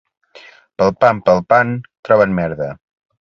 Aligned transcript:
Palpant, 0.81 1.19
palpant, 1.27 1.75
troben 2.09 2.35
merda. 2.39 2.73